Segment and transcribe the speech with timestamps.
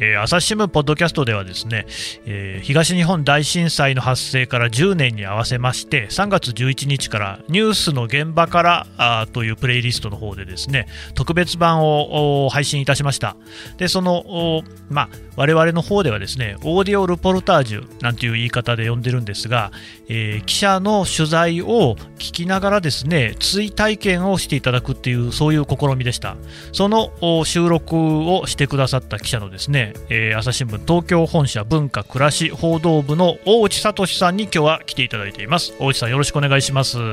[0.00, 1.84] えー、朝日新聞ポッドキャストではですね、
[2.24, 13.36] えー、東日本大震災の発生から10年に合わせまして3月11日からニュースの現場からあというプレイリストの方でですね特別版を配信いたしました。
[13.76, 19.72] でそのまあ我々の方ではですねオーディオルポルタージュなんていう言い方で呼んでるんですが、
[20.08, 26.36] えー、記者の取材を聞きながらですね追体験をしていただくっていうそういう試みでした。
[26.72, 27.10] その
[27.44, 35.74] 収録をしてくださった記者のですねえー、朝日新聞東京本社文化暮らし報道部の大内聡さんに今日は来ていただいています。
[35.78, 36.98] 大内さんよろしくお願いします。
[36.98, 37.04] よ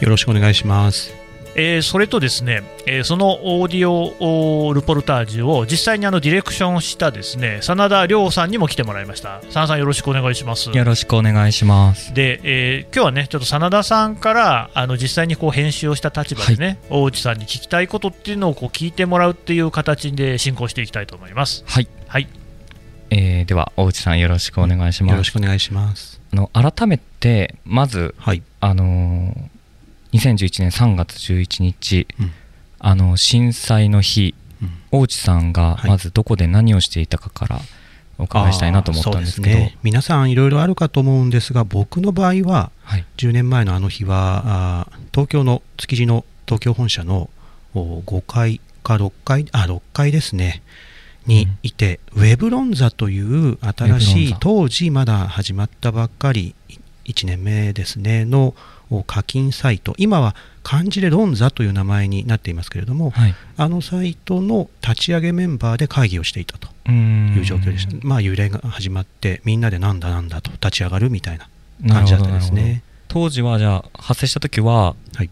[0.00, 1.22] ろしくお願いします。
[1.54, 9.40] えー、それとですね、えー、そのオーディオルポルタージュを実際にあのディレクションしたですね真田亮さんにも来てもらいました。
[9.50, 10.70] 真田さんよろしくお願いします。
[10.70, 12.14] よろしくお願いします。
[12.14, 21.64] で、えー、今日はねちょっと真田さんからあの実際にこう編集をした立場でね、はい、大内さんに聞きたいことっていうのをこう聞いてもらうっていう形で進行していきたいと思います。
[21.66, 22.28] はい、はい。
[23.08, 25.12] えー、では大内さんよろしくお願いします。
[25.12, 26.20] よろしくお願いします。
[26.30, 29.34] あの改めてまず、はい、あの
[30.12, 32.32] 2011年3月11日、うん、
[32.80, 37.60] あの震災の日、うん、大内さんがまずどこで何をしていたかから
[38.18, 47.30] お伺いしたいなと思ったんですけど、ね、皆さんいろいろあるかと思うんですが僕の場合は、はい、10年前のあの日はあ東京の築地の東京本社の
[47.74, 50.62] 5階か6階あ6階ですね
[51.26, 56.54] にいて、うん、ウェブロンザという新しい当時まだ始まったばっかり
[57.04, 58.54] 1年目ですねの
[59.06, 59.94] 課金サイト。
[59.96, 67.96] 今は漢字でロンザという名前になっていますけれども、はい、あのサイトの立ち上げメンバーで会議をしていたという状況でした。
[68.06, 71.48] まあ揺れが始まってみんなでなんだなんだと立ち上がるみたいな
[71.88, 72.82] 感じだったですね。
[73.08, 75.30] 当時はじゃあ発生した時は、はい、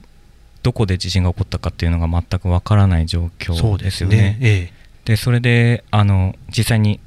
[0.62, 4.16] どこで地震が起こったかっていうのが全くわからない状況ですよね。
[4.16, 4.38] ね。
[4.40, 4.79] ええ
[5.10, 7.00] でそれであの実際に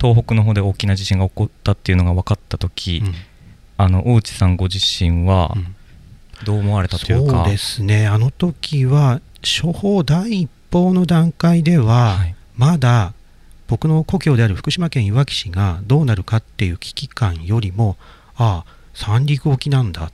[0.00, 3.12] 東北の方で大きな地震が起こったっていうのが分かった時、うん、
[3.76, 5.54] あの大内さんご自身は
[6.46, 8.06] どう思われたというか、うん、そうですね。
[8.06, 13.12] あの時は処方第一報の段階では、はい、まだ
[13.68, 17.98] 僕の故郷である福島県いわき市がどうなるかっていう危機感よりも
[18.36, 20.04] ああ三陸沖なんだ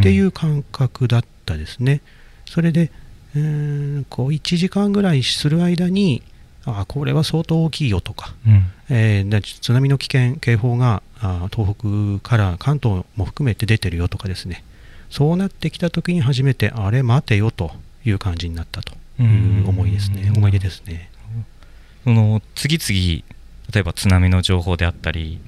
[0.00, 2.00] っていう感覚だったですね、うん、
[2.46, 2.90] それで、
[3.36, 6.22] えー、こう1時間ぐらいする間に
[6.68, 14.64] あこれは相当大きいよとか、うん、えー、津波の危険警報があ東北から関東も含めて出てるよとかですね。
[15.10, 17.70] そうなってきた時に初めてあれ待てよと
[18.04, 20.30] いう感じになったという思いですね。
[20.36, 21.10] 思い出ですね。
[22.04, 23.24] その次々
[23.72, 25.40] 例えば津波の情報であったり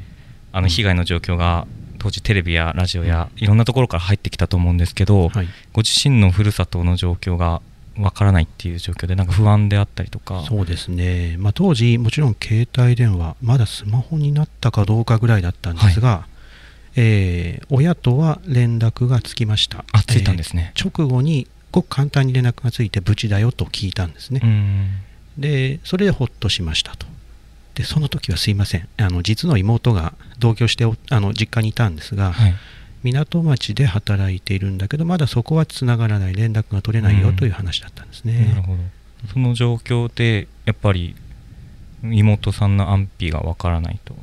[0.52, 1.66] あの被害の状況が
[1.98, 7.60] 当時テレビやラジオやいろんなところから入ってきたと思うんですけど、はい、ご自身のふるさとの状況が
[8.00, 10.44] わからないっていう状況でなんか不安であったりとか。
[10.46, 19.84] そうですね、まあ、当時もちろん携帯電話まだスマホになったかどうかぐらいだったんですが、はい、えー、親とは連絡がつきました。
[19.92, 24.40] あついたんですね、えー、直後にごく簡単に連絡がついて無事だよと聞いたんですね。
[25.38, 27.06] でそれでほっとしましたと。
[27.74, 28.88] でその時はすいません。
[28.98, 32.54] あの実の妹が同居してあの実家にいたんですが、はい
[33.02, 38.78] 港町で働いているんだけどまだそこはつながらない連絡が取れないよという話だったんですね、なるほど。
[39.32, 41.14] その状況でやっぱり
[42.02, 44.14] 妹さんの安否がわからないと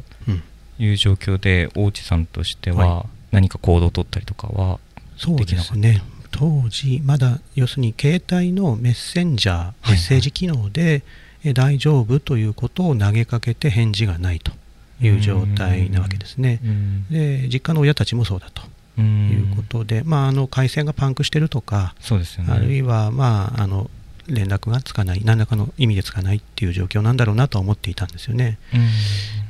[0.80, 4.78] いう状況で、大内さんとしては何か行動を取ったりとかはできなかっ
[5.18, 6.02] た、そうですね。
[6.32, 11.04] 当時まだ要するに携帯のメッセンジャーメッセージ機能で、
[11.44, 14.52] はい、大丈夫ということを投げかけて返事がないと
[15.02, 16.59] いう状態なわけですね。
[17.09, 18.62] で実家の親たちもそうだと。
[19.00, 23.91] いうことで、まあ、あの回線がパンクしてるとか、そうですよね、あるいは、まあ、あの
[24.28, 28.58] 連絡がつかない、何らかの意味でつかないっていう状況なんだろうなと思っていたんですよね。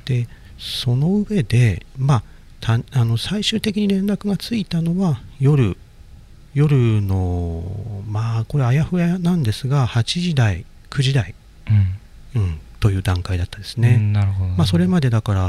[0.06, 0.28] で、
[0.58, 2.24] その上で、まあ、
[2.59, 5.78] たあの最終的に連絡がついたのは夜、
[6.53, 11.35] 夜の、まあ、これ、あやふやなんですが、8時台、9時台、
[12.35, 13.97] うん、うん、という段階だったですね。
[13.97, 14.50] なるほど。
[14.52, 15.41] まあ、それまでだから、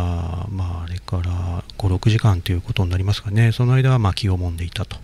[0.50, 4.96] まあ、あれから5、6時間ということになりますかね、その間はまあ気をもんでいたと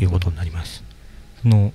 [0.00, 0.82] いうことになります。
[1.44, 1.72] も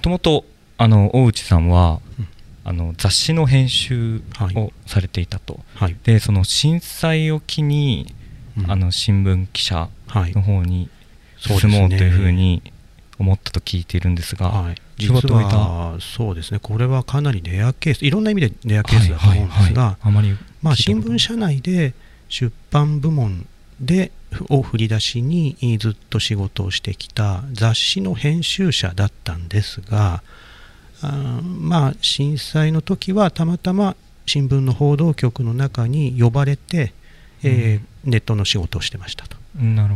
[0.00, 0.44] ともと
[0.78, 2.28] あの大内さんは、うん、
[2.64, 4.22] あの雑誌の編集
[4.54, 8.14] をされていたと、はい、でその震災を機に、
[8.58, 10.90] うん、あの新聞記者の方に
[11.36, 12.72] 進もうというふうに
[13.18, 19.98] 思ったと聞いているんですが、はい、実はそうですね、これはかなりレアケース、いろんな意味でレアケースだと思うんですが、
[20.62, 21.94] まあ、新聞社内で
[22.28, 23.46] 出版部門
[23.80, 24.10] で
[24.48, 30.22] を振り出しにずっと仕事をしてきた雑誌の編集者だったんですが
[31.02, 36.92] あまあ震災の時はたまたま新聞の報道局の中に呼ばれて、
[37.42, 39.36] えー、ネットの仕事をしてましたと。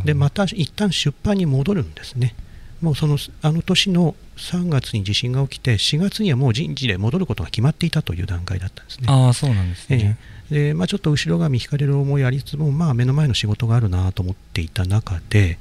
[0.05, 2.35] でまた一旦出版に戻るんですね。
[2.81, 9.07] もうそのあの年の3月に地震が起きて4月にはもう人事で戻ることが決まっていたという段階だったんですね。
[9.09, 10.19] あそうなんですね、
[10.51, 15.59] えー、でまあ、ちょっと後ろ髪引かれる思いありつつも、まあ、目の前の仕事があるなと思っていた中で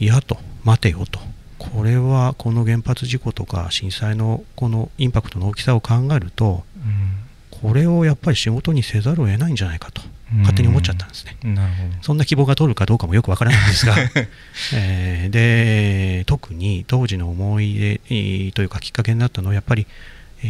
[0.00, 1.20] いやと待てよと。
[1.58, 7.16] これはこの原発事故とか震災のこのインパクトの大きさを考えると、うん、
[7.50, 10.02] これをやっぱり仕事にせざるを得ないんじゃないかと
[10.38, 11.36] 勝手に思っちゃったんですね。
[11.42, 12.02] なるほど。
[12.02, 13.94] そんな希望が通るかどうかもよくわからないんですが、
[14.74, 19.86] えー、で特に当時の思い出、えー、というかきっかけになったのはやっぱり、
[20.42, 20.46] え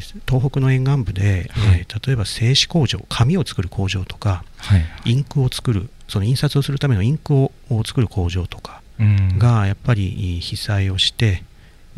[0.28, 7.52] 東北の沿岸部で、はい、えー、例えば製紙工場紙を作る工場とか、はい、インクを作るその印刷をするためのインクを
[7.84, 8.82] 作る工場とか
[9.38, 11.42] がやっぱり被災をして、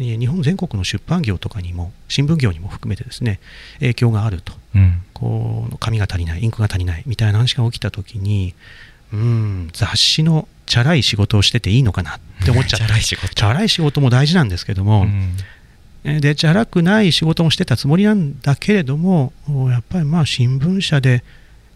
[0.00, 3.38] 日本全国の出版業とかにも新聞業にも含めてですね
[3.80, 8.54] 影響があると、うん、こう紙が足りないインクが足りないみたいな話が起きた時に
[9.12, 12.86] うん雑誌のチャラい仕事をしてていいのかなって思っちゃった。
[12.86, 13.34] チャラい仕事。
[13.34, 15.08] チャラい仕事も大事なんですけども、
[16.04, 19.32] うん、でチャラくない仕事もしてたつもりなんだけれども
[19.70, 21.24] やっぱりまあ新聞社で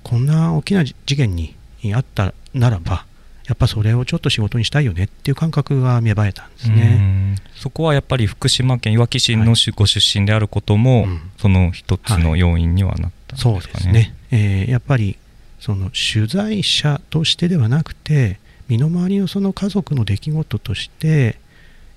[0.03, 1.55] こんな大きな事件に
[1.95, 3.05] あったならば
[3.47, 7.37] やっぱそれをちょっと仕事にしたいよねっていう感覚が芽生えたんですね。
[7.55, 13.57] そこはやっぱり福島県いわき市のご出身であることも、はい、その一つの要因にはなったんですかね。
[13.57, 15.19] はい、そうですね、えー、やっぱり
[15.61, 18.39] その取材者としてではなくて
[18.69, 21.39] 身の回りのその家族の出来事として、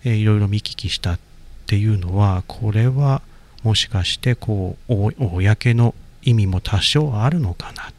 [0.04, 1.20] えー、いろいろ見聞きしたっ
[1.66, 3.22] ていうのはこれは
[3.64, 7.94] もしかしてこう公の意味も多少あるのかなっ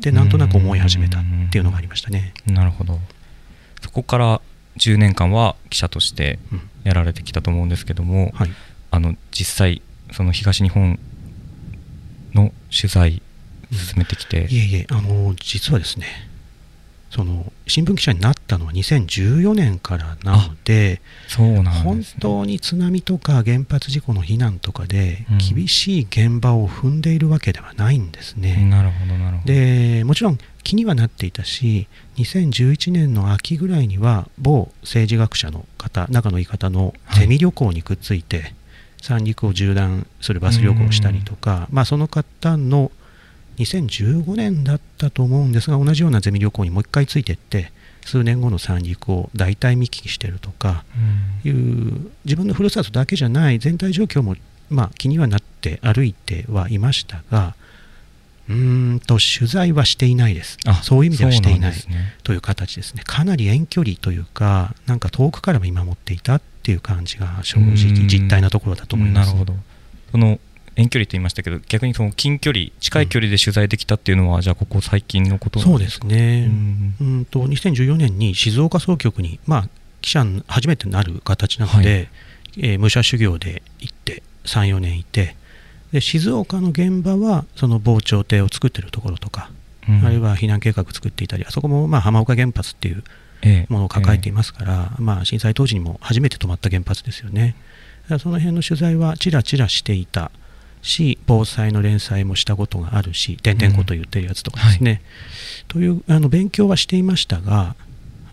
[0.00, 2.34] てなんとなく思い始めたっていうのがありましたね。
[2.46, 2.98] なるほど。
[3.80, 4.40] そこから
[4.78, 6.38] 10年間は記者として
[6.84, 8.50] やられてきたと思うんですけども、うんはい、
[8.90, 10.98] あの実際その東日本
[12.34, 13.22] の取材
[13.70, 16.06] 進めてきて、うん、いえいえあの実はですね
[17.14, 28.56] その新聞記者になったのは2014年からなのでそうなん、ね、本当に津波とか原発事故の避難とかで厳しい現場を踏んでいるわけではないんですね。
[28.62, 29.52] うん、なるほどなるほど。
[29.52, 31.86] でもちろん気にはなっていたし
[32.16, 38.54] 2011年の秋ぐらいには某政治学者の方中の言い方のゼミ旅行にくっついて、はい、
[39.02, 42.90] 三陸を縦断するバス旅行をしたりとか、まあ、その方の
[43.62, 47.72] 2015年だったと思うんですが同じようなゼミ旅行にもう一回ついていって
[48.04, 50.84] 数年後の三陸を大体見聞きしてるとか
[51.44, 54.36] いう、うん、自分のふるさとだけじゃない全体状況も、
[54.70, 57.54] まあ、気にはなって歩いてはいましたが
[58.48, 60.58] うんと取材はしていないです。
[60.82, 61.78] そういう意味ではしていない、ね、
[62.24, 63.02] という形ですね。
[63.06, 67.76] かなり遠距離というかなんか遠くから見守っていたっていう感じが正直
[68.08, 69.28] 実態なところだと思います。
[69.28, 69.54] なるほど。
[70.10, 70.40] その
[70.76, 76.50] 遠距離と言いましたけど逆にその近距離近い距離で取材できたっていうのは、うん、じゃあここ最近のことそうですね、
[77.00, 79.68] うん、うんと2014年に静岡総局に、まあ、
[80.00, 82.08] 記者初めてなる形なので、はい、
[82.58, 85.36] えー、武者修行で行って34年いて
[85.92, 89.50] で静岡の現場はその防潮堤を作ってるところとか、
[89.88, 93.04] うん、あるいは避難計画作っていたりあそこもまあ浜岡原発っていう
[93.68, 97.56] ものを抱えていますから、ええ、まあ、震災当時にも初めて止まった原発ですよね。
[98.18, 100.30] その辺の取材はちらちらしていた
[100.82, 105.80] し防災の連載もしたことがあるし点々こと言ってるやつとかですね、うん。
[105.80, 107.76] はい、というあの勉強はしていましたが、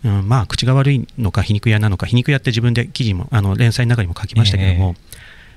[0.04, 4.96] うん、まあ口が悪いのか皮肉屋なのか皮肉屋って自分で記事もあの連載の中にも書きましたけども、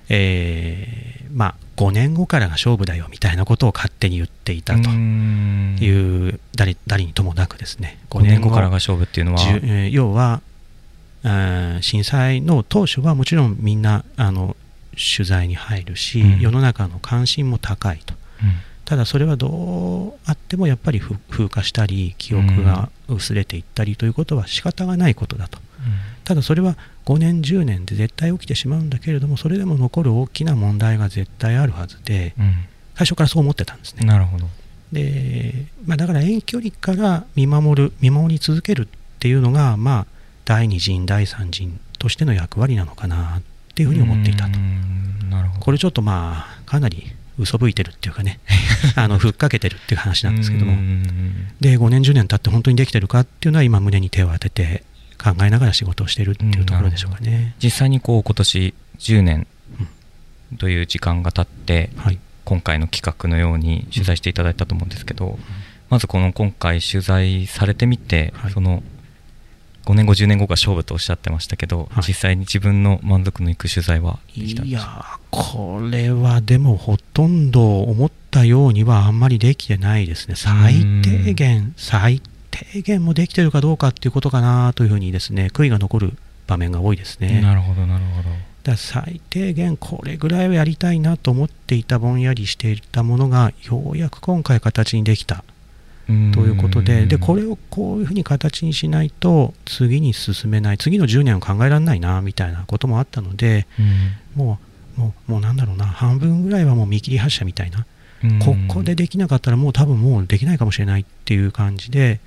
[0.10, 7.98] えー、えー、まあ、5年後からが勝負だよみたいなことを勝手に言っていたという誰誰にともなくですね。
[8.12, 10.42] 5年後からが勝負っていうのは、えー、要は
[11.82, 14.56] 震災の当初はもちろんみんなあの
[14.96, 18.54] 取材に入るし、うん、世の中の関心も高いと、うん、
[18.86, 32.34] ただそれはどうあってもやっぱり風化したり記憶が薄れていったりということは仕方がないことだと、うん、ただそれは5年10年で絶対起きてしまうんだけれどもそれでも残る大きな問題が絶対あるはずで、
[32.96, 34.06] 最初からそう思ってたんですね。
[34.06, 34.48] なるほど。
[34.94, 38.88] で、まあ、だから遠距離から見守る見守り続けるっ
[39.20, 40.06] ていうのが、まあ、
[40.46, 43.42] 第二陣第三陣としての役割なのかな
[43.74, 44.60] っていうふうに思っていたと。
[45.60, 48.40] これちょっとまあかなり嘘吹いてるっていうかね。
[48.96, 50.74] あのふっかけてるっていう話なんですけども。
[51.60, 54.84] で5年10年経って本当にできてるかっていうのは今胸に手を当てて
[55.18, 57.56] 考えながら仕事をしてるっていうところでしょうかね。
[57.64, 59.48] 実際にこう今年10年
[60.60, 65.40] という時間が経って、はい、今回の企画のように取材していただいたと思うんですけど、
[65.90, 68.84] まずこの今回取材されてみて、はい、その
[69.86, 80.36] 5年後10年後が勝負とおっしゃってましたけど、はい、実際に自分の満足のいく取材はできたんでいやこれはでもほとんど思ったようにはあんまりできてないですね。
[80.36, 82.22] 最低限最
[82.52, 86.14] 低限もできてるかどうかっていうことかなというふうにですね悔いが残る
[86.48, 87.42] 場面が多いですね。
[87.42, 88.30] なるほどなるほど。
[88.64, 95.44] だ最低限これぐらいはやりたいなと思っていたぼんやりしていたものがようやく今回形にできた
[96.08, 97.06] ということで。
[97.06, 100.78] でこれをこういうふうに形にしないと次に進めない。
[100.78, 103.68] 次の10年を考えられないなみたいなこともあったので、
[104.36, 104.60] も
[104.98, 105.86] うもうもうなんだろうな。
[105.86, 107.86] 半分ぐらいはもう見切り発車みたいな、
[108.40, 112.20] ここでできなかったらもう多分もうできないかもしれないっていう感じで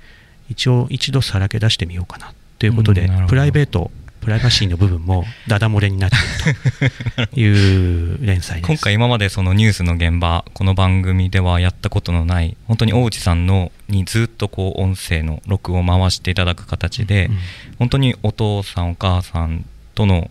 [0.49, 3.91] 一応一度さらけ出してみようかなということで、プライベート
[4.27, 8.67] プライバシーの部分もダダ漏れになっていると いう連載です。
[8.67, 17.37] 今回今までそのニュースの現場この番組ではやったことのない本当に大内さんのにずっとこう音声の録を回していただく形で、うん、
[17.79, 19.63] 本当にお父さんお母さん
[19.95, 20.29] との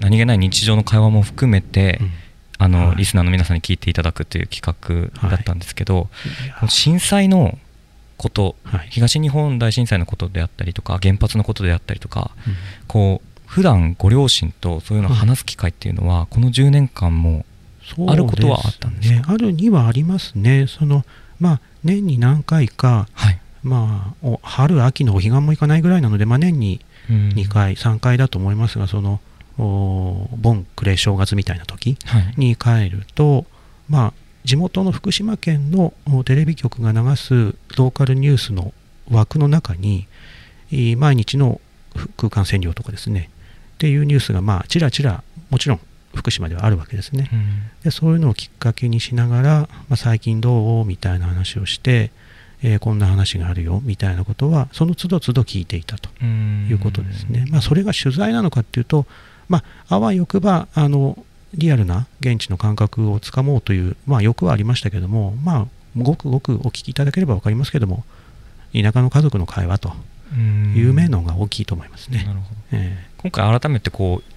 [0.00, 2.10] 何気ない日常の会話も含めて、うん、
[2.58, 6.10] あの、はい、リスナーの皆さんに聞いていただくという企画だったんですけど、
[6.52, 7.58] はい、震災の
[8.18, 12.54] こと、はい、東日本大震災のことであったりとか原発のことであったりとか、うん、
[12.86, 17.44] こう普段ご両親とそういうのを話す機会っていうのは、この10年間も
[18.06, 20.66] あることはあったんですね、あるにはありますね。
[20.68, 21.04] その
[21.40, 29.20] まあ、年に何回か、はい、まあ、春、秋のお彼岸も行かないぐらいなので、まあ、年に2回、3回だと思いますが、その
[29.56, 31.96] 盆暮れ正月みたいな時
[32.36, 33.44] に帰ると、はい、
[33.88, 34.12] まあ、
[34.44, 35.92] 地元の福島県の
[36.24, 38.72] テレビ局が流すローカルニュースの
[39.10, 40.06] 枠の中に、
[40.96, 41.60] 毎日の
[42.16, 43.30] 空間占領とかですね、
[43.80, 45.80] っていうニュースがまあちらちらもちろん
[46.14, 50.84] 福島ではあるわけですね、うん、でそういうのをきっかけにしながら、まあ、最近どう？
[50.84, 52.10] みたいな話をして、
[52.62, 59.06] えー、こんな話があるよみたいなことはその都度都度聞いていたということですね、まあ、それが取材なのかっていうと、
[59.48, 68.04] まあ、あわよくばあのリアルな現地の感覚をつかもうという、まあ、欲はありましたけども、まあ、ごくごくお聞きいただければ分かりますけども
[68.74, 69.92] 田舎の家族の会話と
[70.76, 72.22] いう面のが大きいと思いますね。
[72.24, 72.60] なるほど。
[72.70, 74.32] えー、今回改めてこう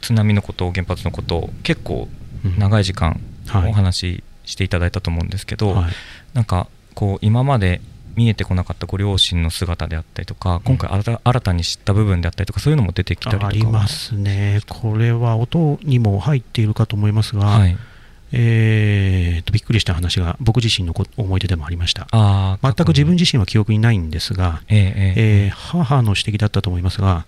[0.00, 2.08] 津波のこと原発のこと結構
[2.58, 5.92] 長い時間お話ししていただいたと思うんですけど、はい、
[6.34, 7.80] なんかこう今まで
[8.14, 10.88] 見えてこなかったご両親の姿であったりとか、今回
[11.24, 13.46] 新たに知った部分であったりとか、そういうのも出てきたりとか。
[13.48, 17.76] ありますね、これは音にも入っているかと思いますが、はい、
[18.30, 22.06] えー、とびっくりした話が僕自身の思い出でもありました。
[22.62, 27.26] 全く自分自身は記憶にないんですが、えー、えー、母の指摘だったと思いますが、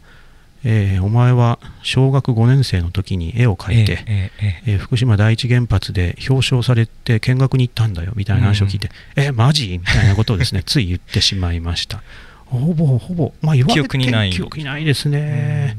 [0.69, 9.79] えー、お前は小学5年生の時に絵を描いて、えー、えー、福島第一原発で表彰されて見学に行ったんだよみたいな話を聞いて、うん、えマジ？
[9.79, 12.03] みたいなことをですね つい言ってしまいました。
[12.47, 15.77] ほぼほぼ、まあ、言われて記憶にない記憶にないですね、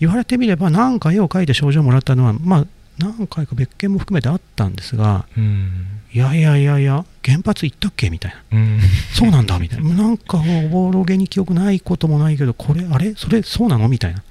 [0.00, 2.66] 言われてみれば何か絵を描いて賞状をもらったのはまあ
[2.98, 8.10] 何回か別件も含めてあったんですが、うん、いやいやいやいや、原発行ったっけ？
[8.10, 8.80] みたいな、うん、
[9.14, 13.88] そうなんだみたいな、 なんかおぼろげに記憶ないこともないけど、これ、あれ、それ、そうなの？
[13.88, 14.22] みたいな。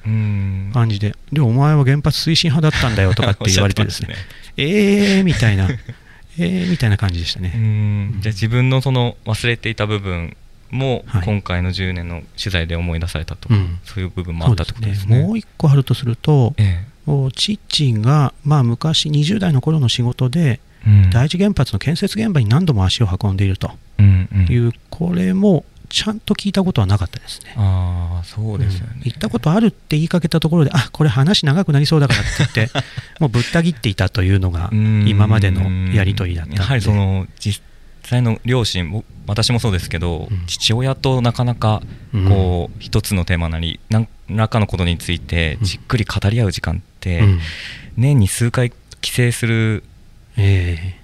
[0.73, 4.15] 感じで、で、お前は原発推進派だったんだよとかって言われてですね、 ね。
[4.57, 5.69] えーみたいな、
[6.37, 7.51] えーみたいな感じでしたね。
[8.19, 10.35] じゃあ、自分のその忘れていた部分
[10.71, 15.15] も、今回の10年の取材で思い出されたと、はい、そういう部分もあったということですね。
[15.15, 15.23] すね。
[15.27, 16.89] もう一個あるとすると、ええ。
[17.33, 23.71] 父が、まあ、昔20代の頃の仕事で、うん、第一原発の建設現場に何度も足を運んでいると。
[23.99, 27.53] いう、うん、これもちゃんと聞いたことはなかったですね。
[27.57, 32.79] あそうですよね、うん、言ったことあるって言いかけたところで、あこれ話長くなりそうだからって言って、
[33.19, 37.61] もうぶった切っていたというのが、今までのやり取りだったやはりその実
[38.03, 41.81] 際の両親、私もそうですけど、うん、父親となかなか
[42.27, 47.23] こう、一つのテーマなり、何らかのことについてじっくり語り合う時間って、
[47.97, 48.71] 年に数回
[49.01, 49.83] 帰省する、
[50.39, 50.95] え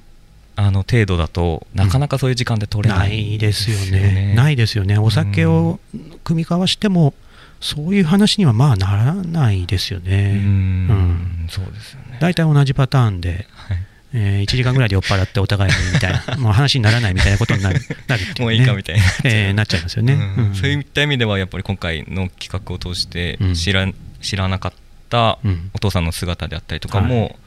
[0.55, 4.33] ー、あの程度だとなかなかそういう時間で取れない、ないですよね。
[4.35, 4.97] ないですよね。
[4.97, 5.79] お酒を
[6.23, 7.13] 組み交わしても、
[7.61, 10.33] そういう話にはまあならないですよね。
[10.37, 12.17] うん、そうですよね。
[12.19, 13.77] 大体同じパターンで、はい。
[14.17, 20.47] えー、1時間ぐらいで酔っ払ってお互いにみたいな、 もう話にならないみたいなことになるなるね、もういいかみたいな、えー、なっちゃいますよね、うん。
[20.47, 23.85] うん、そういった意味では、やっぱり今回の企画を通して知ら、
[24.21, 24.73] 知らなかっ
[25.09, 25.37] た
[25.73, 27.37] お父さんの姿であったりとかも、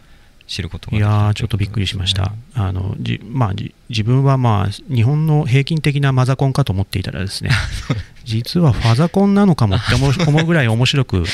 [0.48, 2.32] 知ることが、いやちょっとびっくりしました。
[2.54, 3.52] あのじまあ、
[3.88, 7.50] 自分は、まあ、日本の平均的なマザコンかと思っていたらですね、
[8.24, 10.12] 実はファザコンなのかもって思う
[10.46, 11.24] ぐらい面白く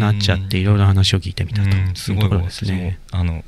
[0.00, 1.68] なっちゃって、いろいろ話を聞いてみたと。
[1.68, 2.98] いうところですね。
[3.12, 3.44] あの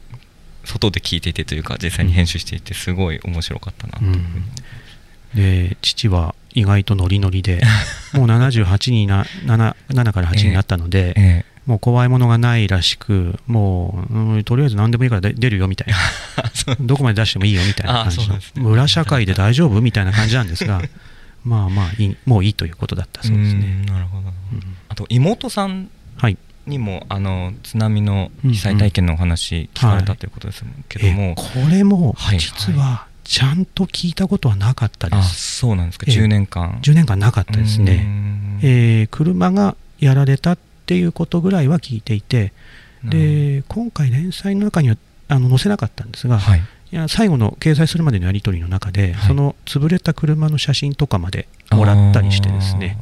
[0.64, 7.62] 外で聞いていてというか実際に編集していてすごい面白かったなというふうに、で父は意外とノリノリで
[8.12, 15.96] もう78にな 7, 7から8になったので、ええもう怖いものがないらしく、もう、うん、とりあえず何でもいいから出るよみたいな、
[16.80, 20.80] どこまで出してもいいよみたいな感じの、ね、村社会で大丈夫みたいな感じなんですが、
[21.44, 23.22] まあまあいい、もういいということだった。
[23.22, 23.84] そうですね。
[23.86, 25.88] なるほど、うん、あと妹さん
[26.66, 35.18] にも、はい、あの津波の被災体験のお話聞かれたということですけども、はい、これも実はちゃんと聞いたことはなかったです。
[35.18, 36.80] はい、そうなんですか、10年間。
[36.82, 38.04] 10年間なかったですね。
[38.62, 40.56] えー、車がやられた
[40.90, 42.52] っていうことぐらいは聞いていて、
[43.04, 44.96] で今回、連載の中には
[45.28, 52.98] あの載せなかったんですが、はい、いや最後の掲載するまでのやり取りの中で、はい、その潰れた車の写真とかまでもらったりしてですね。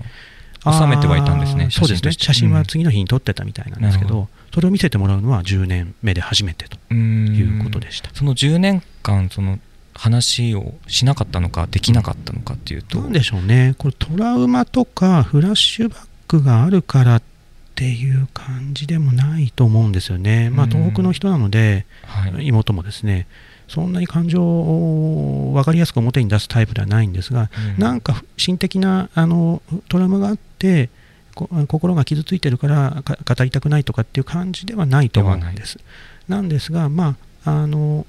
[0.70, 2.12] 収めてはいたんですね、そうですね。
[2.12, 8.10] 写真は次の日に撮ってたみたいなんですけど、うん、それを見せてもらうのは10年目で初めてということでした。
[8.12, 9.58] その10年間その
[9.94, 13.74] 話をしなかったのかできなかったのかっていうと、なんでしょうね。
[13.78, 17.22] これトラウマとかフラッシュバックがあるからっ
[17.78, 20.50] っていう感じでもないと思うんですよね。
[20.50, 23.28] まあ、東北の人なので、はい、妹もですね、
[23.68, 30.90] そんなに感情を分かりやすく表に出すタイプではないんですが、うん、なんか心的なあのトラウマがあって、
[31.68, 35.78] 心が傷ついてるから語りたくないとかっていう感じではないと思うんです。
[36.26, 38.06] なんですが、まあ、あの、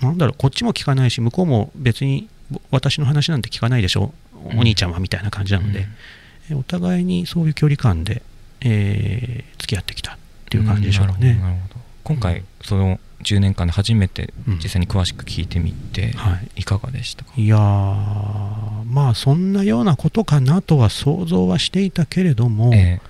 [0.00, 2.28] なんだろう、こっちも聞かないし、向こうも別に
[2.70, 4.14] 私の話なんて聞かないでしょ、
[4.56, 5.88] お兄ちゃんはみたいな感じなので、
[6.52, 8.22] うん、お互いにそういう距離感で
[8.60, 10.16] えー、付き合ってきたっ
[10.50, 11.40] ていう感じでしょうかね。
[12.04, 16.14] 今回、その10年間で初めて実際に詳しく聞いてみて、
[16.56, 17.32] い、かがでしたか？
[17.36, 23.08] いやまあそんなようなことかなとは想像はしていたけれども、えー、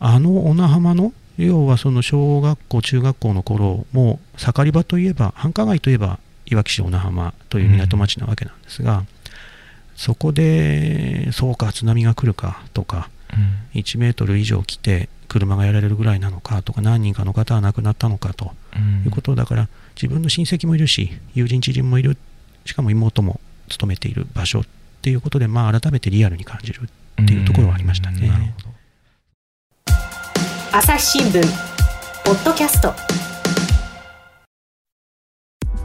[0.00, 9.06] あの小名浜の要はその小学校中学校の頃も盛り場といえば繁華街といえばいわき市小名浜という港町なわけなんですが、うん、
[9.96, 13.10] そこでそうか津波が来るかとか
[13.74, 18.52] 1メートル以上来て車がやられるぐらいなのかとか何人かの方は亡くなったのかと
[19.04, 22.16] いうことだから自分の親戚もいるし友人知人もいる
[22.64, 24.64] しかも妹も勤めている場所っ
[25.02, 26.82] ていうことで、まあ、改めてリアルに感じる
[27.22, 28.54] っていうところはありましたね。
[30.72, 31.42] 朝日新聞
[32.24, 32.92] ポッドキャスト。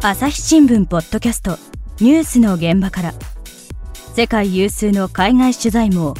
[0.02, 1.58] 朝日新聞ポッドキャスト
[2.00, 3.14] ニュースの現場から。
[4.16, 6.14] 世界有数の海外取材網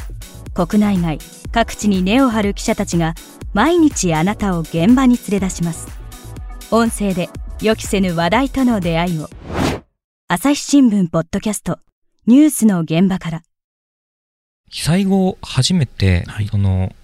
[0.54, 1.18] 国内外
[1.52, 3.14] 各地に根を張る記者たちが
[3.52, 5.88] 毎日あなたを現場に連れ出します。
[6.70, 7.28] 音声で
[7.60, 9.28] 予期せぬ話題との出会いを。
[10.28, 11.78] 朝日新聞ポッドキャスト
[12.26, 13.42] ニュースの現場から。
[14.68, 16.94] 被災後初めて、はい、その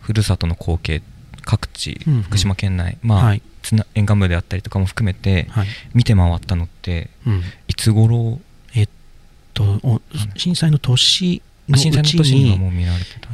[0.00, 1.02] ふるさとの光景
[1.42, 3.42] 各地、うんうん、福島県内まあ、はい、
[3.94, 8.38] 沿岸部であったりとかも含めて、はい、見て回ったのって、うん、いつ頃？
[8.74, 8.88] えっ
[9.54, 10.00] と
[10.36, 12.58] 震災の年のうちに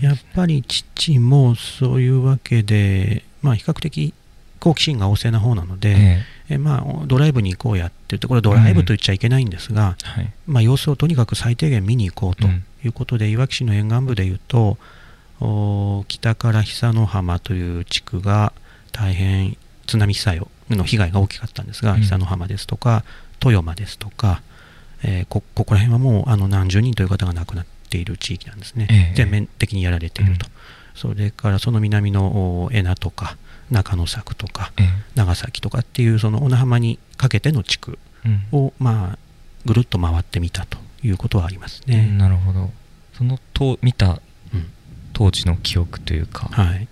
[0.01, 4.15] やっぱり父もそういうわけで、まあ、比較的
[4.59, 6.59] 好奇心が旺盛な方なので、ええ。
[6.59, 10.11] まあ、ドライブに行こうやって言ってこれドライブと言っちゃいけないんですが、うん。
[10.11, 12.47] はい、まあ、様子をとにかく最低限見に行こうと
[12.85, 14.79] いうことで、うん、いわき市の沿岸部でいうと
[16.07, 18.53] 北から久野浜という地区が
[18.93, 20.41] 大変津波被災
[20.71, 23.05] の被害が大きかったんですが、うん、久野浜ですとか
[23.45, 24.43] 豊間ですとか、
[25.03, 33.37] えー、こここら辺はもうあの何十人という方が亡くなってている地域なんですね、えー、全面的にやられていると、うん、それからその南の恵那とか
[33.71, 37.99] 中野作とか、えー、長崎とかっていうその小名浜にかけての地区
[38.51, 39.19] を、うん、まあ
[39.67, 42.09] ぐるっと回ってみたということはありますね。
[42.19, 42.71] なるほど。
[43.17, 44.21] そのと見た
[45.13, 46.89] 当時の記憶というか、はい、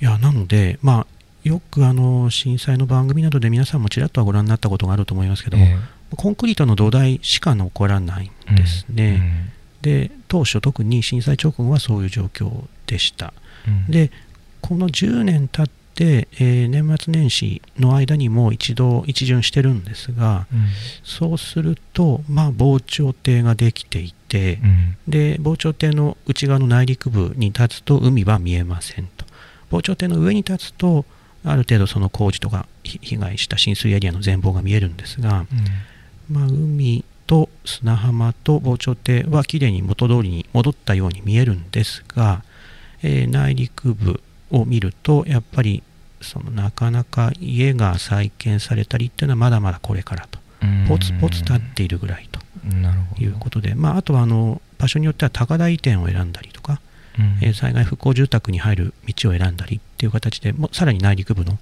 [0.00, 1.06] いやなので、まあ、
[1.42, 9.52] よくあの震災の番組などで皆さんもちらっとはご覧になったことがあると思いますけども、えー、コンクリートの土台しか残らないんですね。
[9.90, 13.32] うんで当初特に震災直後はそういう状況でした、
[13.68, 14.10] うん、で
[14.60, 20.66] この10年経って、えー、年末年始の間にも一度一巡してるんですが、うん、
[21.04, 29.24] そうすると、まあ、防潮堤ができていて、うん、で防潮堤の内側の内陸部に立つと海は見えませんと。
[29.70, 31.04] 防潮堤の上に立つと
[31.44, 35.46] ある程度その工事とか被害した浸水エリアの全貌が見えるんですが、
[36.28, 42.42] まあ、海と砂浜と防潮堤はきれいに元通りに戻ったように見えるんですが、
[43.02, 45.82] えー、内陸部を見るとやっぱり
[46.20, 50.38] そのなかなか家が再建されたりっていうのはまだまだこれからと。
[50.88, 52.40] ポツポツ立っているぐらいと
[53.20, 56.80] いうことで、まあ、あとはあの場所によっては高台移転を選んだりとか、
[57.42, 61.58] えー、災害復興住宅に入る道を選んだりっていう形でもさらに内陸部の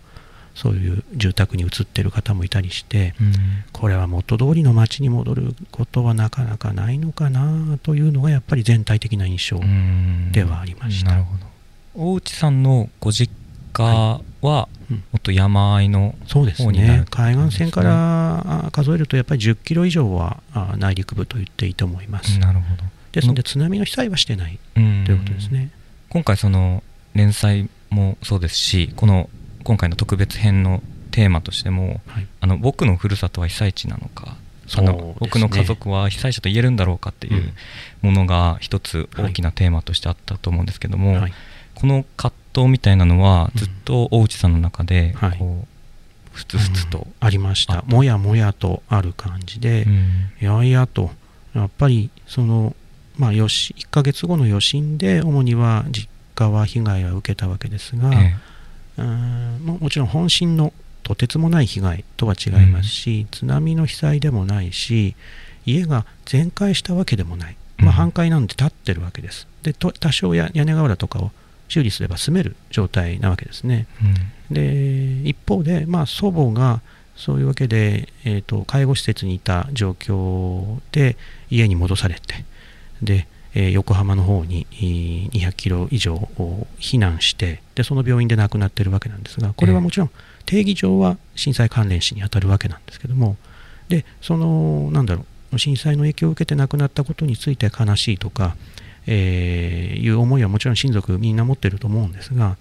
[0.54, 3.32] そういう住宅に移ってる方もいたりして、うん、
[3.72, 9.60] これは元通りの街に戻ることはなかなかないのかなというのがやっぱり全体的な印象
[10.32, 11.24] ではありました。
[11.94, 13.32] 大内さんのご実
[13.72, 14.68] 家は、も
[15.16, 17.04] っと山あいのそうですね。
[17.10, 20.40] 海岸線から数えるとやっぱり10キロ以上は
[20.76, 22.38] 内陸部と言っていいと思います。
[22.38, 22.84] なるほど。
[23.12, 25.70] ですので津波の被災はしてないということですね。
[26.10, 26.82] 今回その
[27.14, 29.28] 連載もそうですしこの
[29.64, 34.36] 今回の特別編のテーマとしても、はい、あの僕のふるさとは被災地なのか
[34.76, 37.52] あの、ね、僕の家族は被災者と言えるんだろうかっていう
[38.02, 41.32] ものが一つ大きなテーマとしてあったと思うんですけども、はい、
[41.74, 45.66] この葛藤みたいなのはずっと大内さんの中でこう、はい、
[46.32, 47.82] ふつふつと、うん、ありました。
[47.82, 49.92] もやもやとある感じで、うん、
[50.40, 51.10] いやいやと
[51.54, 52.74] やっぱりその
[53.16, 58.36] まあよし1ヶ月後の余震で主には実家は被害は受けたわけですが、ええ、
[58.98, 65.14] うんもちろん本震のとてつもない被害とは違いますし、うん、津波の被災でもないし
[65.66, 69.46] 家が全壊したわけでもない、まあ、半壊なんで立ってるわけです。
[69.62, 71.30] で多少屋根瓦とかを
[71.68, 73.86] 修理すれば住める状態なわけですね。
[74.50, 76.80] うん、で一方で、まあ、祖母が
[77.16, 81.16] そういうわけで、えーと、介護施設にいた状況で
[81.50, 82.44] 家に戻されて
[83.02, 84.66] で、えー、横浜の方に
[85.32, 86.28] 200キロ以上
[86.78, 90.10] 避難してでその病院で亡くなっているわけなんですがこれはもちろん
[90.44, 93.36] 定義上は震災関連死に当たるわけなんですけども
[93.88, 98.56] でそのなんだろう震災の影響を受けて亡くなったことについて悲しいとか
[99.06, 102.56] えー、いう思いはもちろん親族みんな持ってると思うんですが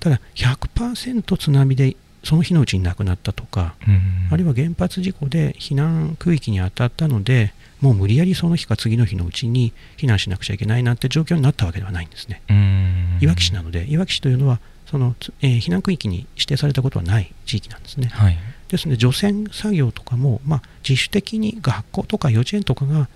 [0.00, 12.42] ただ100%津波でその日のうちに亡くなったとか、うん、あるいは原発事故で避難区域に当たったのでもう無理やりその日か次の日のうちに避難しなくちゃいけないなんて状況になったわけではないんですね。
[12.48, 18.08] うん、いわき市なのでいわき市というのはその、えー、避難区域に指定されたことはない地域なんですね。
[18.08, 23.08] はい、ですので除染作業とかも、まあ、自主的に学校とか幼稚園とかが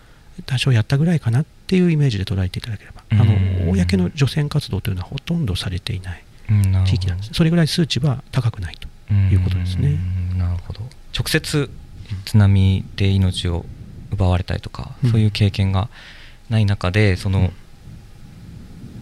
[0.47, 6.25] 多少やったぐらいかなっていうイメージで捉えていただければ、あの公の除染活動というのはほとんどされていない
[6.87, 9.99] 地域なんです、それぐらい数値は高くないということですね。
[10.37, 10.81] なるほど。
[11.17, 11.71] 直接
[12.25, 13.67] 津波で命を
[14.13, 15.89] 奪われたりとか、そういう経験が
[16.49, 17.51] ない中でその、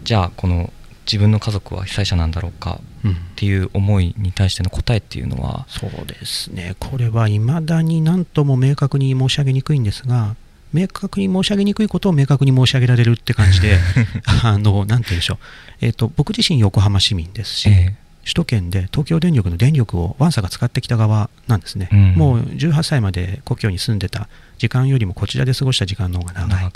[0.03, 0.71] じゃあこの
[1.05, 6.75] 自分の家族は被災者なんだろうかっていう思いに対しての答えっていうのは、そうですね。
[6.79, 10.35] これはいまだに何とも明確に申し上げにくいんですが
[10.73, 13.79] 明確に申し上げにくいことを明確に申し上げられるって感じで、
[14.43, 15.37] あのなんて言うんでしょう、
[15.81, 17.93] えーと、僕自身、横浜市民ですし、えー、
[18.29, 26.71] 首都圏で東京電力の電力をワンサが使ってきた側なんですね、うん、もう18歳まで故郷に住んでた時間よりもこちらで過ごした時間の方が長い。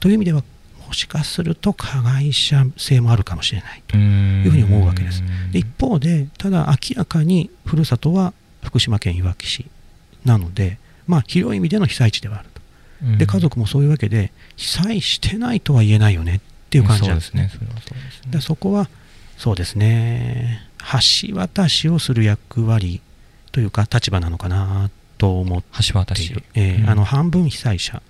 [0.00, 0.42] という意味では、
[0.86, 5.22] もしかすると加害者性もあるかもしれないというふうに思うわけです。
[5.52, 8.34] で一方で、ただ明らかにふるさとは
[8.64, 9.66] 福島県いわき市
[10.24, 12.48] なので、まあ、広い意味での被災地ではある。
[13.18, 17.50] で家族もそういうわけで被災してないとは言えないよねっていう感じなんですね。
[18.32, 18.88] そそこは
[19.36, 20.60] そうですね。
[21.28, 23.00] 橋渡しをする役割
[23.52, 25.68] というか立場なのかなと思って。
[25.92, 28.02] 橋渡し、えー、うん、あの半分被災者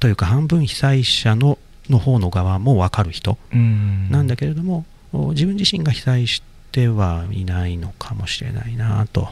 [0.00, 9.28] というか半分被災者のの方の側も分かる人なんだけれども、自分自身が被災してはいないのかもしれないなと。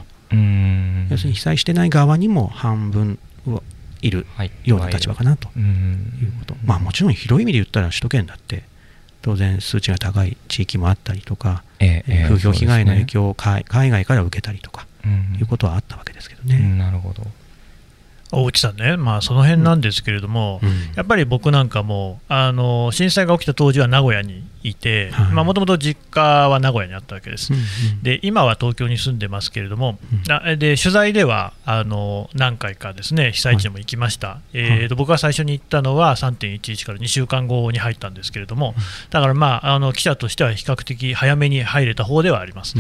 [1.11, 3.19] 要するに被災してない側にも半分
[4.03, 4.27] いる
[4.65, 8.65] ような立場かなということ、まあ、もちろん広い意味で言ったら首都圏だって
[9.27, 14.87] 当然数値が高い地域もあったりとか、ええ風評被害の影響を海外から受けたりとか、
[15.37, 16.61] いうことはあったわけですけどね。
[16.79, 17.27] なるほど
[18.33, 27.63] 大内さんね、まあ、その辺なんですけれども、うん、やっぱり僕なんかもあの震災が起きた当時は名古屋にいて、もともと実家は名古屋にあったわけです、うんう
[28.01, 38.75] ん、で今は東京に住んでますけれども、うん、で取材ではあの何回かですね被災地にも行きました、はい、えーと、僕が最初に行ったのは3.11から2週間後に入ったんですけれども、
[39.11, 42.75] だから、まあ、あの記者としては比較的早めに入れた方ではあります。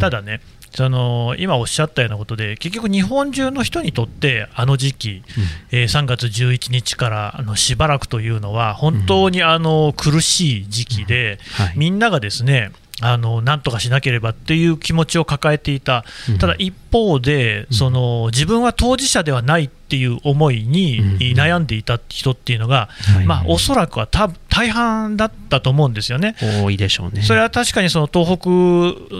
[0.00, 0.40] ただね
[0.72, 11.38] その今おっしゃったようなことで結局、日本中の人にとってあの時期、うん、えー、3月11日からあのしばらくというのは本当にあの苦しい時期で、
[11.76, 16.04] みんながですねあのなんとかしなければっていう気持ちを抱えていた、
[16.40, 21.00] ただ一方で、その自分は当事者ではないっていう思いに
[21.34, 22.88] 悩んでいた人っていうのが、
[23.24, 26.34] まあ、おそらくは多大半だったと思うんですよね。
[26.62, 27.22] 多いでしょうね。
[27.22, 28.50] それは確かにその東北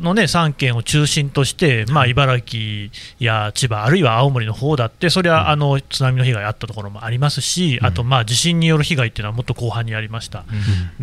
[0.01, 10.45] の、ね、3県を中心として、まあ、茨城や千葉、あるいは青森の方だって、それはあの津波の被害あったところもありますし、あとまあ地震による被害っていうのはもっと後半にありました。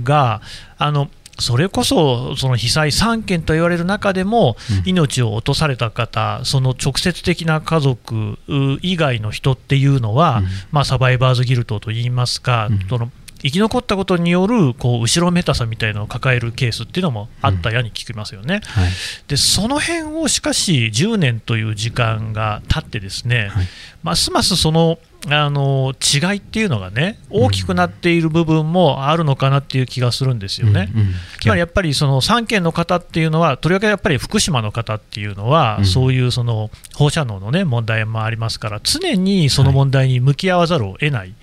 [0.04, 0.42] が
[0.78, 8.38] あのそれこそその被災3件と言われる中でも、命を落とされた方、その直接的な家族
[8.82, 13.12] 以外の人っていうのは、まあ、サバイバーズギルトといいますか、その
[13.46, 18.92] 生き残ったことによるこう後ろめたさみたいなのを抱えるケースっていうのもあったやに聞きますよね、うんはい、
[19.28, 23.68] でその辺をしかし10年という時間が経ってですね、はい、
[24.06, 30.92] ますますそのあの違いっていうのがね大きくなっている部分もあるのかなっていう気がするんですよね。
[30.94, 31.08] うんうん、
[31.42, 41.12] つまりやっぱりその3県の方っていうのはとりわけやっぱり福島の方っていうのは、うん、そういうその放射能のね問題もありますから常にその問題に向き合わざるを得ない。
[41.22, 41.34] はい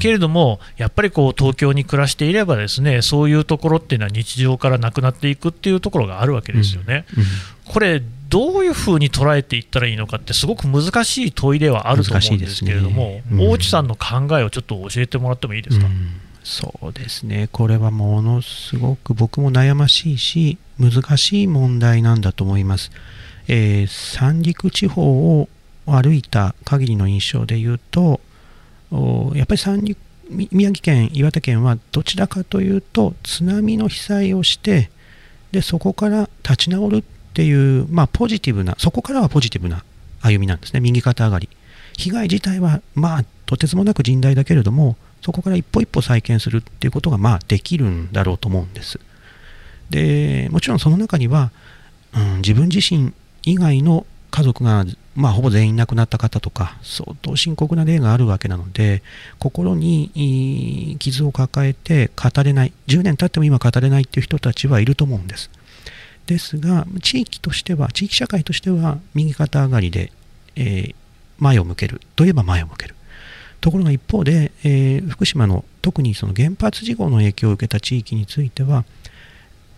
[0.00, 7.04] けれども、やっぱりこう東京に暮らしていれば、ですねそういうところっていうのは日常からなくなっていくっていうところがあるわけですよね。
[7.64, 15.84] これどういうふうに捉えていったらいいのかって、すごく難しい問いではあると思うんですけれども、ねうん、大内さんの考えをちょっと教えてもらってもいいですか？
[15.84, 22.90] うん、そうですね、これはものすごく僕も悩ましいし、難しい問題なんだと思います。
[23.48, 25.50] えー、三陸地方を
[25.84, 28.20] 歩いた限りの印象で言うと、
[29.34, 29.98] やっぱり三陸
[30.50, 34.90] 宮城県、岩手県はどちらかというと津波の被災をして
[35.50, 39.84] でそこから立ち直るっていう、まあ、ポジティブな、そこからはポジティブな
[40.20, 41.48] 歩みなんですね、右肩上がり。
[41.96, 49.00] 被害自体は、まあ、とてつもなく甚大だけれども、そこから一歩一歩再建するっていうことが、まあ、できるんだろうと思うんです。
[49.88, 51.52] で、もちろんその中には、
[52.14, 53.14] うん、自分自身
[53.44, 59.02] 以外の家族が、まあ、ほぼ全員亡くなった方とか、相当深刻な例があるわけなので、
[59.38, 65.50] 心に傷を抱えて語れない、10年経っても今語れないっていう人たちはいると思うんです。
[66.26, 70.12] ですが、地域としては、地域社会としては、右肩上がりで、
[70.56, 70.94] えー、
[71.38, 72.94] 前を向けるといえば前を向ける。
[73.60, 78.84] ところが一方で、えー、福島の特にその原発事故の影響を受けた地域については、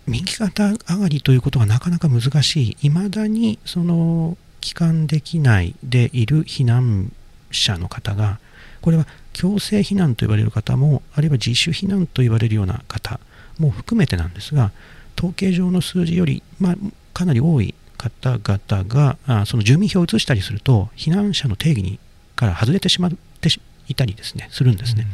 [0.06, 7.12] 右肩上がりということがなかなか難しい、いまだにその帰還できないでいる避難
[7.50, 8.38] 者の方が、
[8.80, 13.18] これは強制避難と言われる方も、あるいは自主避難と言われるような方
[13.58, 14.72] も含めてなんですが、
[15.16, 16.76] 統計上の数字より、まあ、
[17.12, 21.98] かなり多い方々があその住民票を移したりすると避難者の定義に
[22.36, 23.48] から外れてしまって
[23.88, 25.06] いたりですねするんですね、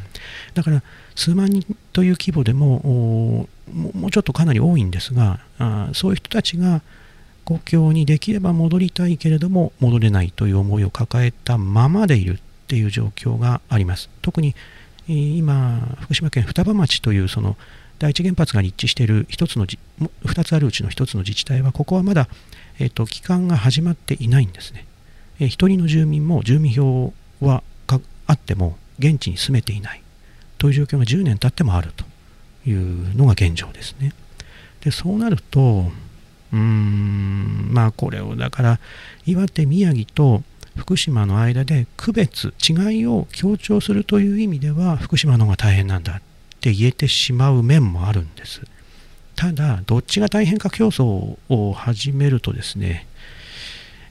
[0.48, 0.82] うん、だから
[1.14, 3.46] 数万人という規模でも
[3.94, 6.82] もうちょっとかなり多いんですがあそういう人たちが
[7.44, 14.08] 故郷にできれば戻りたいけれども戻れないという思いを抱えたままでいるっていう状況があります。
[14.22, 14.54] 特に
[15.08, 17.56] 今福島県双葉町というその
[18.00, 22.28] 第一原発が立地している1つの2つあるうちの1つの自治体はここはまだ、
[22.80, 24.86] えーと、期間が始まっていないんですね、
[25.38, 27.62] えー、1人の住民も住民票は
[28.26, 30.02] あっても現地に住めていない。
[30.60, 32.04] という状況が10年経ってもあると
[32.68, 34.12] いうのが現状ですね。
[34.82, 35.90] でそうなると
[36.52, 38.80] うーんまあこれをだから
[39.26, 40.42] 岩手宮城と
[40.76, 46.20] 福島の間で区別違いを強調するという意味では福島の方が大変なんだ。
[46.60, 48.60] って言えてしまう面もあるんです。
[49.34, 53.06] ただ、どっちが大変か競争を始めるとですね、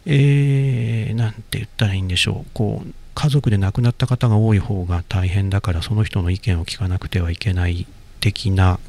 [0.08, 7.86] えー、なんて言ったらいいんでしょう、こう、家族で亡くなった方が多い方が大変だから、その人の意見を聞かなくてはいけない
[8.20, 8.80] 的な、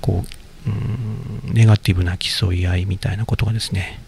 [0.00, 0.24] こ
[0.66, 4.00] う、うんネガティブな競い合いみたいなことがですね、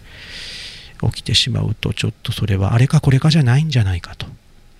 [1.01, 4.27] 起きてしまうと、ちょっとそれはあれかこれかじゃないんじゃないかと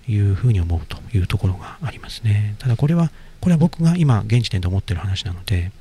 [0.09, 2.55] いうふうに思うというところがありますね。
[2.59, 3.09] ただこれは
[3.43, 5.73] これは僕が今現時点で思っている話なので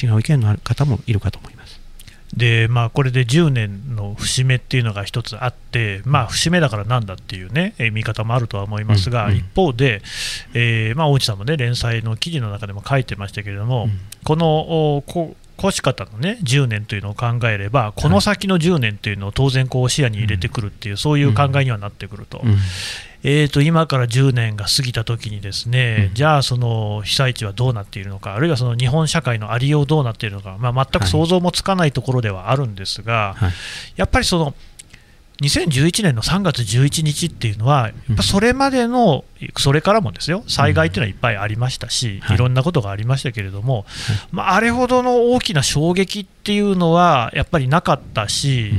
[0.00, 1.80] 違う意見のある方もいるかと思います。
[2.36, 10.00] でまあ、これで10年の節目っていうのが一つあって、まあ、節目だからなんだっていうね、え見方もあるとは思いますが、うんうん、一方で、
[10.54, 22.42] えー、まあ、大内さんもね、連載の記事の中でも書いてましたけれども、うん、このこ越し方のね10年というのを考えれば、この先の10年というのを当然こう視野に入れてくるっていう、そういう考えにはなってくると。
[23.22, 33.52] えーと、今から10年が過ぎたときにですね、うん、じゃあその被災地はどうなっているのかあるいはその日本社会のありようどうなっているのか、まあ、全く想像もつかないところではあるんですが、はい、
[33.96, 34.54] やっぱりその
[35.40, 39.24] 2011年の3月11日っていうのは、やっぱそれまでの、
[39.58, 42.36] それからもですよ、災害っていうのはいっぱいありましたし、い。
[42.36, 43.86] ろんなことがありましたけれども、
[44.32, 48.72] まあ、あれほどの大きな衝撃っていうのは、やっぱりなかったし、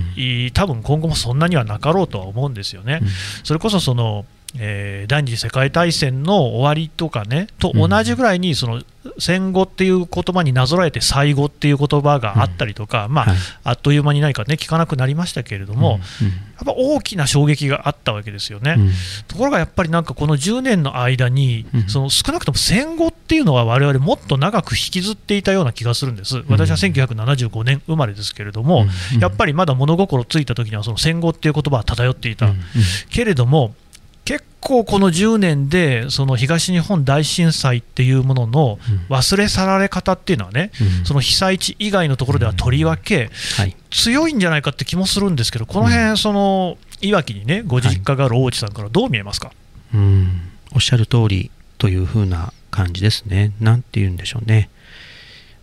[0.54, 3.02] 多分今後もそんなにはなかろうとは思うんですよね。
[3.44, 4.26] それこそその
[4.58, 8.82] えー、第二次世界大戦の終わりとかね、と同じぐらいにその
[9.18, 16.28] 戦後っていう言葉になぞらえて最後っていう言葉があったりとか、うん、まあ、はい、あっという間に何かね、聞かなくなりましたけれども、うん。
[16.28, 18.78] うん、やっぱ大きな衝撃があったわけですよね。
[19.28, 28.86] ところがやっぱりなんかこの10年の間に、その少なくとも戦後っていうのは、われわれもっと長く引きずっていたような気がするんです、私は1975年生まれですけれども、
[29.20, 32.52] やっぱりまだ物心ついた時には、その戦後っていう言葉は漂っていた。
[33.10, 33.74] けれども
[34.26, 38.78] 結構この10年でその東日本大震災っていうものの
[39.10, 43.30] 忘れ去られ方っていうのはね、うん、その被災地以外のところではとりわけ
[43.90, 49.54] 強いんじゃないかって気もするんですけど、この辺そのいわきにねご実家がある大内さんからどう見えますか、は
[49.96, 50.52] い、うん。
[50.74, 53.52] おっしゃる通りというふうな感じですね。
[53.60, 54.70] なんて言うんでしょうね。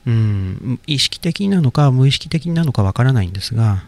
[0.07, 3.85] うん、意識的なのか無意識的なのかわからないんですが、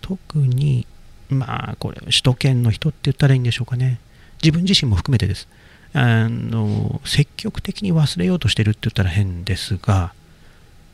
[0.00, 0.86] 特に、
[1.30, 3.98] まあ、これ、首都圏の人って言ったらいいんでしょうかね。
[4.44, 5.48] 自分自身も含めてです。
[5.94, 10.12] あの積極的に忘れようとしてるって言ったら変ですが、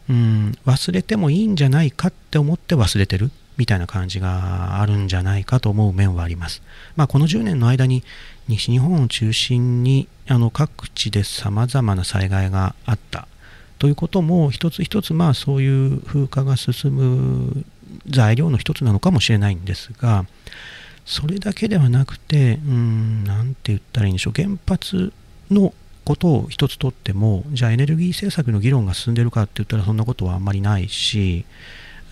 [0.08, 6.62] うん、忘れてもいいんじゃないかって思って忘れてるみたいな感じがあるんじゃないかと思う面はあります。
[6.96, 8.04] まあ、この10年の間に
[8.46, 13.26] 西日本を中心にあの各地で様々な災害があった
[13.78, 17.64] ということも一つ一つまあそういう風化が進む
[18.06, 20.26] 材料の一つなのかもしれないんですが、
[21.10, 25.12] それだけではなくて、うん、なて言ったらいいんでしょう、原発
[25.50, 31.44] のことを一つとっても、じゃあエネルギー政策の議論が進んでるかって言ったらそんなことはあんまりないし、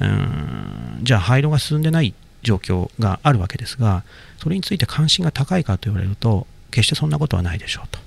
[0.00, 4.02] うん、じゃあ廃炉が進んでない状況があるわけですが、
[4.42, 8.00] それについて関心が高いかと言われると、決してそんなことはないでしょうと。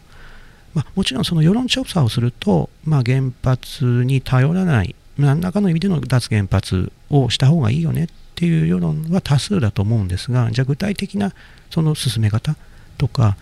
[0.74, 8.08] まあ、もちろんその世論調査をすると、まあ、原発に頼らない、何らかの意味での脱原発をした方がいいよねっ
[8.42, 11.32] ていう世論は多数だと思うんですが、じゃあ具体的な
[11.70, 12.56] その進め方
[12.98, 13.38] とか、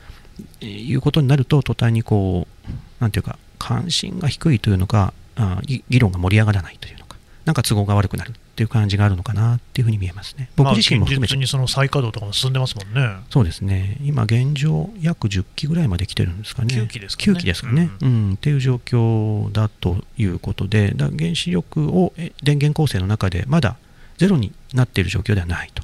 [0.60, 10.50] いうことになると、途端にこう、なんていうか、関心が低いというのか、あ議論が盛り上がらないというのか、なんか都合が悪くなるっていう感じがあるのかなっていうふうに見えますね。
[10.58, 11.38] 僕自身も含めて。
[11.38, 13.20] にその再稼働とかも進んでますもんね。
[13.30, 13.98] そうですね。
[14.04, 16.76] 今現状約10機ぐらいまで来てるんですかね。
[16.76, 17.32] 9機ですかね。
[17.32, 17.90] 9機ですかね。
[18.02, 22.12] うん、うん、っていう状況だということで、だ原子力を
[22.44, 23.78] 電源構成の中でまだ
[24.20, 25.82] ゼロになっている状況ではないと。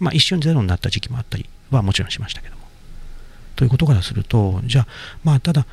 [0.00, 2.62] まあ、一瞬ゼロになった時期もあったりはもちろんしましたけども。
[3.56, 4.86] ということからすると、じゃあ、
[5.24, 5.64] まあ、ただ、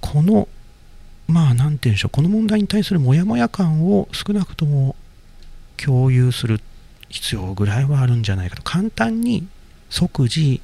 [0.00, 0.48] この、
[1.26, 4.94] まあ、なんて言うんでしょう、この問題に対するモヤモヤ感を少なくとも
[5.76, 6.60] 共有する
[7.08, 8.62] 必要ぐらいはあるんじゃないかと。
[8.62, 9.46] 簡単に
[9.90, 10.60] 即時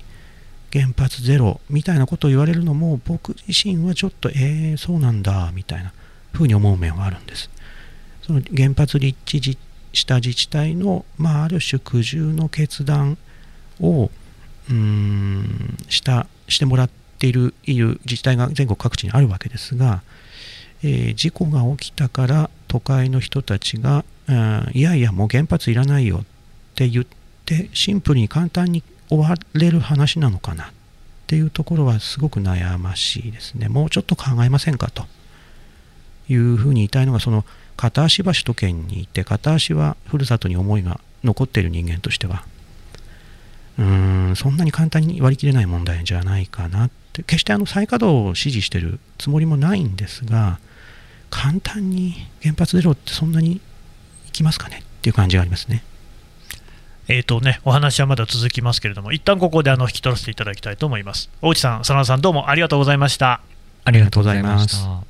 [0.73, 5.93] 原発ゼロみたいなことを言われるのも、僕自身はちょっと、えー、そうなんだ、みたいな
[6.33, 7.51] ふうに思う面はあるんです。
[8.23, 9.41] その原発立地
[9.93, 13.19] した自治体の、まあ、ある種苦渋の決断
[13.81, 14.11] を
[14.71, 20.03] うんしたしてもらっているいる自治体が全国各地にあるわけですが、
[20.83, 26.25] えー、事故が起きたから都会の人たちが、うんいやいやもう原発いらないよっ
[26.77, 27.07] て言っ
[27.45, 30.69] てシンプルに簡単に終われる話なのかなっ
[31.27, 33.69] ていうところはすごく悩ましいですね。
[33.69, 35.05] もうちょっと考えませんかと
[36.29, 37.45] いうふうに言いたいのがその
[37.81, 42.45] 片足橋都県にいて片足はふるさとに思いが残っている人間としては
[43.79, 50.59] うーんそんなに簡単に割り切れない問題じゃないかなって決してあの再稼働を支持してるつもりもないんですが
[51.31, 53.63] 簡単に原発ゼロってそんなに
[54.29, 55.83] いきますかねっていう感じがありますね。
[57.09, 61.29] えーとね、お話はまだ続きますけれども、一旦ここであの引き取らせていただきたいと思います。
[61.43, 63.41] 大内さん、佐野さん、どうもありがとうございました。
[63.85, 65.10] ありがとうございます。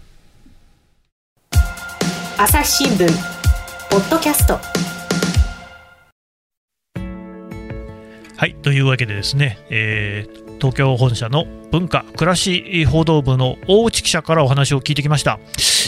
[2.42, 3.06] 朝日新聞
[3.90, 4.58] ポッドキャスト。
[8.34, 15.38] はいというわけでですね、えー、東京本社の文化暮らし報道部の大内記者からお話を聞いてきました。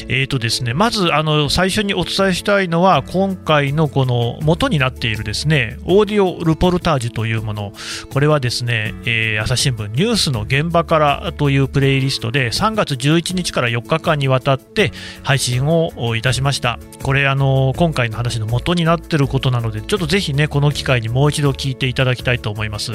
[0.09, 7.73] えーとですね、まずあの最初にお伝えしたいのは今回のこの元になっているですねオーディオルポルタージュというもの。
[8.11, 14.93] これはですね、えー、朝日新聞ニュースの現場からというプレイリストで3月11日から4日間にわたって
[15.23, 16.79] 配信をいたしました。
[17.03, 22.93] これあの今回の話の元になっていることなのでちょっとぜひねこの機会にもう一度聞いていただきたいと思います。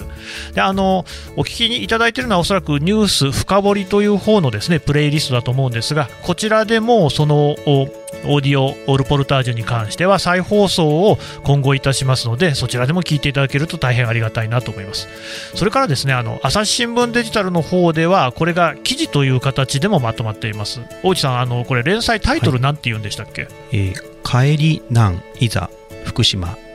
[0.53, 15.07] であのお聞きいただいているのはおそらくニュース深掘りという方のですねプレイリストだと思うんですがこちらでもそのオーディオオルポルタージュに関しては再放送を今後いたしますのでそちらでも聞いていただけると大変ありがたいなと思います。
[15.55, 20.81] それからですねあの朝日新聞デジタルの方ではこれが記事という形でもまとまっています。
[21.03, 25.69] 大内さんあのこれ連載タイトルなんて言うんでしたっけ、はい、えー、帰り南いざ
[26.05, 26.66] 福島へ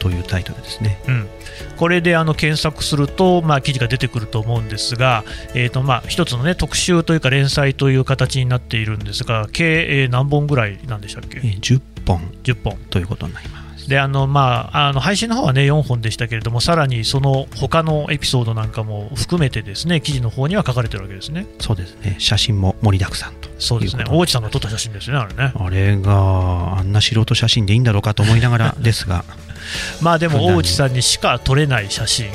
[0.00, 1.00] というタイトルですね。
[1.06, 1.28] うん、
[1.76, 5.22] これであの検索すると、まあ、記事が出てくると思うんですが、
[5.54, 12.76] えーとまあ、一つの、ね、特集というか連載という形になっているんですが計、えー、何本ぐらいなんでしたっけ、えー、10本 ,10 本。
[12.90, 13.60] ということになります。
[13.88, 21.46] であのまあ、あの配信の方はね4本でしたけれども、さらにその他のエピソードなんかも含めて、ですね記事の方には書かれてるわけですね。
[21.58, 23.48] そうですね、写真も盛りだくさんと。
[23.58, 25.52] そうですね、大内さんが撮った写真ですね、あれね。
[25.56, 29.24] あれがあんな素人写真でいいんだろうかと思いながらですが。
[30.00, 32.32] まあでも大内さんにしか撮れない写真、うん、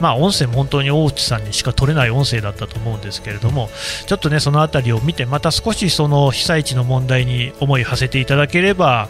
[0.00, 3.70] まあ音声も本当に大内さんにしか撮れない音声だったと思うんですけれども、
[4.06, 9.08] ちょっとね、そのあたりを見て、また少しその被災地の問題に思い馳せていただければ、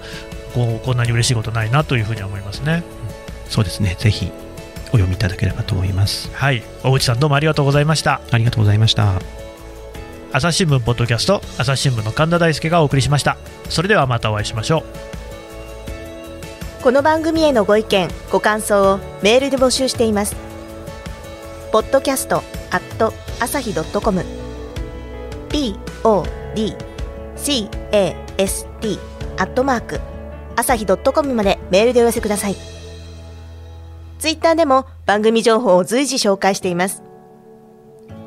[0.54, 2.82] こうこんなに嬉しいことないなというふうに思いますね。
[3.48, 3.96] そうですね。
[3.98, 4.30] ぜひ
[4.88, 6.30] お読みいただければと思います。
[6.34, 6.62] はい。
[6.82, 8.20] 大内さんどうもありがとうございました。
[8.30, 9.20] ありがとうございました。
[10.30, 13.38] 朝日新聞ポッドキャスト朝日新聞の神田大輔がお送りしました。
[13.70, 15.07] それではまたお会いしましょう
[16.88, 20.34] この番組へのご意見ご感想をメールで募集しています。
[21.70, 22.36] ポッドキャスト
[22.70, 24.24] アット朝日ドットコム。
[25.50, 25.84] podcast
[29.36, 30.00] アットマーク
[30.56, 32.56] 朝日ドットコムまでメールでお寄せください。
[34.18, 37.02] ツイッターでも番組情報を随時紹介しています。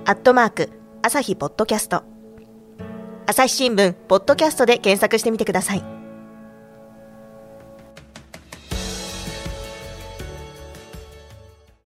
[0.06, 0.70] アットマーク
[1.02, 2.04] 朝日ポッドキャスト。
[3.26, 6.01] 朝日新聞ポッドキャストで検索してみてください。